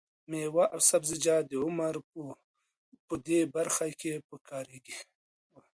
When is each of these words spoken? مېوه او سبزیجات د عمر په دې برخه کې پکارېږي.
مېوه 0.29 0.65
او 0.73 0.79
سبزیجات 0.89 1.43
د 1.47 1.53
عمر 1.65 1.93
په 3.07 3.15
دې 3.25 3.39
برخه 3.55 3.85
کې 3.99 4.13
پکارېږي. 4.27 4.97